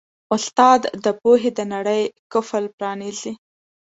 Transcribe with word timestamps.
استاد 0.35 0.81
د 1.03 1.05
پوهې 1.21 1.49
د 1.57 1.59
نړۍ 1.73 2.03
قفل 2.31 2.63
پرانیزي. 2.77 3.33